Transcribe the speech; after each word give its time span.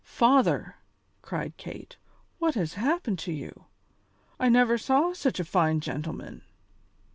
"Father!" 0.03 0.77
cried 1.21 1.57
Kate, 1.57 1.95
"what 2.39 2.55
has 2.55 2.73
happened 2.73 3.19
to 3.19 3.31
you? 3.31 3.65
I 4.39 4.49
never 4.49 4.79
saw 4.79 5.13
such 5.13 5.39
a 5.39 5.45
fine 5.45 5.79
gentleman." 5.79 6.41